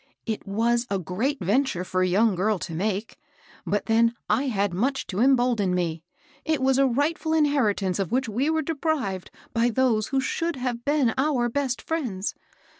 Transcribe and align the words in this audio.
^^It 0.25 0.47
was 0.47 0.87
a 0.89 0.97
great 0.97 1.39
venture 1.39 1.83
for 1.83 2.01
a 2.01 2.07
young 2.07 2.33
girl 2.33 2.57
to 2.57 2.73
make; 2.73 3.19
but 3.67 3.85
then 3.85 4.15
I 4.27 4.47
had 4.47 4.73
much 4.73 5.05
to 5.05 5.19
embolden 5.19 5.75
me. 5.75 6.01
It 6.43 6.59
was 6.59 6.79
a 6.79 6.87
rightful 6.87 7.33
inherit 7.33 7.83
ance 7.83 7.99
of 7.99 8.11
which 8.11 8.27
we 8.27 8.49
were 8.49 8.63
deprived 8.63 9.29
by 9.53 9.69
those 9.69 10.07
who 10.07 10.19
should 10.19 10.55
have 10.55 10.83
been 10.85 11.13
our 11.19 11.49
best 11.49 11.83
friends. 11.83 12.33